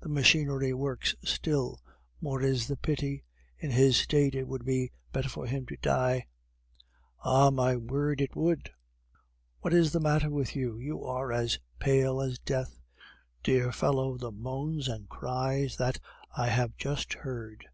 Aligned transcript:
"The 0.00 0.08
machinery 0.08 0.72
works 0.72 1.16
still; 1.24 1.80
more 2.20 2.40
is 2.40 2.68
the 2.68 2.76
pity, 2.76 3.24
in 3.58 3.72
his 3.72 3.96
state 3.96 4.36
it 4.36 4.46
would 4.46 4.64
be 4.64 4.92
better 5.12 5.28
for 5.28 5.46
him 5.46 5.66
to 5.66 5.76
die." 5.78 6.28
"Ah! 7.24 7.50
my 7.50 7.74
word, 7.74 8.20
it 8.20 8.36
would!" 8.36 8.70
"What 9.62 9.74
is 9.74 9.90
the 9.90 9.98
matter 9.98 10.30
with 10.30 10.54
you? 10.54 10.78
You 10.78 11.02
are 11.02 11.32
as 11.32 11.58
pale 11.80 12.20
as 12.20 12.38
death." 12.38 12.80
"Dear 13.42 13.72
fellow, 13.72 14.16
the 14.16 14.30
moans 14.30 14.86
and 14.86 15.08
cries 15.08 15.74
that 15.78 15.98
I 16.36 16.50
have 16.50 16.76
just 16.76 17.12
heard.... 17.14 17.66